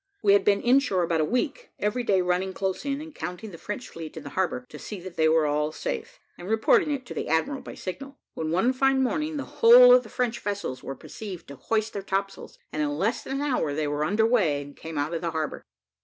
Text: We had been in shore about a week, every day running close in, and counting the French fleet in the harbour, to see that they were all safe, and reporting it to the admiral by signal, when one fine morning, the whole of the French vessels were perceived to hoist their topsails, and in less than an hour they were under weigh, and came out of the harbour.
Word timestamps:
We 0.23 0.33
had 0.33 0.43
been 0.43 0.61
in 0.61 0.79
shore 0.79 1.03
about 1.03 1.21
a 1.21 1.25
week, 1.25 1.69
every 1.77 2.01
day 2.01 2.23
running 2.23 2.53
close 2.53 2.85
in, 2.85 3.01
and 3.01 3.13
counting 3.13 3.51
the 3.51 3.57
French 3.59 3.87
fleet 3.87 4.17
in 4.17 4.23
the 4.23 4.31
harbour, 4.31 4.65
to 4.69 4.79
see 4.79 4.99
that 4.99 5.15
they 5.15 5.29
were 5.29 5.45
all 5.45 5.71
safe, 5.71 6.17
and 6.39 6.49
reporting 6.49 6.89
it 6.89 7.05
to 7.05 7.13
the 7.13 7.27
admiral 7.27 7.61
by 7.61 7.75
signal, 7.75 8.17
when 8.33 8.49
one 8.49 8.73
fine 8.73 9.03
morning, 9.03 9.37
the 9.37 9.45
whole 9.61 9.93
of 9.93 10.01
the 10.01 10.09
French 10.09 10.39
vessels 10.39 10.81
were 10.81 10.95
perceived 10.95 11.47
to 11.49 11.55
hoist 11.55 11.93
their 11.93 12.01
topsails, 12.01 12.57
and 12.73 12.81
in 12.81 12.97
less 12.97 13.21
than 13.23 13.41
an 13.41 13.47
hour 13.47 13.75
they 13.75 13.87
were 13.87 14.03
under 14.03 14.25
weigh, 14.25 14.63
and 14.63 14.75
came 14.75 14.97
out 14.97 15.13
of 15.13 15.21
the 15.21 15.29
harbour. 15.29 15.63